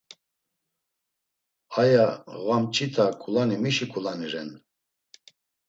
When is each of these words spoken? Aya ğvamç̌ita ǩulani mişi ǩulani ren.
Aya 1.81 2.05
ğvamç̌ita 2.41 3.05
ǩulani 3.21 3.57
mişi 3.63 3.85
ǩulani 3.91 4.27
ren. 4.33 4.49